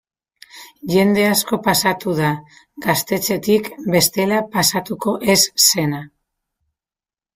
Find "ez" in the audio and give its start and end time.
5.35-5.39